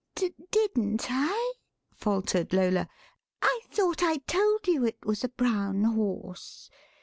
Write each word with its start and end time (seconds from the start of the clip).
"Didn't 0.15 1.05
I?" 1.11 1.53
faltered 1.93 2.53
Lola; 2.53 2.89
"I 3.43 3.59
thought 3.69 4.01
I 4.01 4.17
told 4.25 4.67
you 4.67 4.83
it 4.83 5.05
was 5.05 5.23
a 5.23 5.29
brown 5.29 5.83
horse. 5.83 6.71